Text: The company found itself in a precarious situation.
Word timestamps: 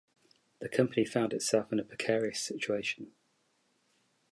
The 0.57 0.67
company 0.67 1.05
found 1.05 1.31
itself 1.31 1.71
in 1.71 1.79
a 1.79 1.83
precarious 1.83 2.41
situation. 2.41 3.11